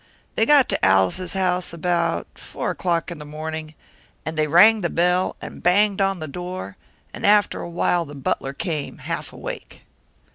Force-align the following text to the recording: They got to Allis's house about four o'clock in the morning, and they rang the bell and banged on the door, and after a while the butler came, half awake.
They 0.33 0.47
got 0.47 0.67
to 0.69 0.83
Allis's 0.83 1.33
house 1.33 1.73
about 1.73 2.25
four 2.33 2.71
o'clock 2.71 3.11
in 3.11 3.19
the 3.19 3.23
morning, 3.23 3.75
and 4.25 4.35
they 4.35 4.47
rang 4.47 4.81
the 4.81 4.89
bell 4.89 5.35
and 5.43 5.61
banged 5.61 6.01
on 6.01 6.17
the 6.17 6.27
door, 6.27 6.75
and 7.13 7.23
after 7.23 7.61
a 7.61 7.69
while 7.69 8.05
the 8.05 8.15
butler 8.15 8.53
came, 8.53 8.97
half 8.97 9.31
awake. 9.31 9.83